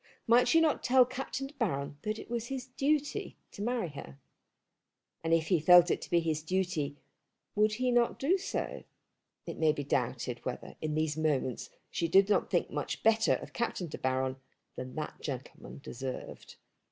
[0.25, 4.17] Might she not tell Captain De Baron that it was his duty to marry her?
[5.23, 6.97] And if he felt it to be his duty
[7.53, 8.83] would he not do so?
[9.45, 13.53] It may be doubted whether in these moments she did not think much better of
[13.53, 14.37] Captain De Baron
[14.75, 16.55] than that gentleman deserved.